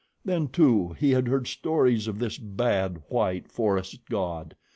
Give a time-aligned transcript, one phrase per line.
[0.25, 4.55] Then, too, he had heard stories of this bad, white forest god.